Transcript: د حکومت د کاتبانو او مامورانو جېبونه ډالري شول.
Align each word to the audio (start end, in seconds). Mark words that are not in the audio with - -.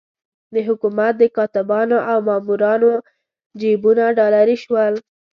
د 0.53 0.55
حکومت 0.67 1.13
د 1.19 1.23
کاتبانو 1.37 1.97
او 2.11 2.17
مامورانو 2.27 2.91
جېبونه 3.59 4.03
ډالري 4.17 4.57
شول. 4.63 4.93